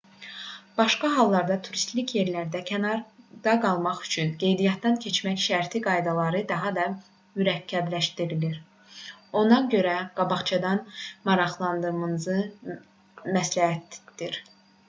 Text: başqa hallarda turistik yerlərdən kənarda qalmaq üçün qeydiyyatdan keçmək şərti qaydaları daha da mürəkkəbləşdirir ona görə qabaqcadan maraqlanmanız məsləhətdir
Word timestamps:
başqa 0.77 1.09
hallarda 1.15 1.55
turistik 1.65 2.13
yerlərdən 2.17 2.63
kənarda 2.69 3.53
qalmaq 3.65 3.99
üçün 4.07 4.31
qeydiyyatdan 4.45 4.97
keçmək 5.03 5.43
şərti 5.43 5.81
qaydaları 5.89 6.41
daha 6.53 6.71
da 6.79 6.87
mürəkkəbləşdirir 7.41 8.57
ona 9.45 9.61
görə 9.77 9.95
qabaqcadan 10.21 10.83
maraqlanmanız 11.31 12.29
məsləhətdir 13.39 14.41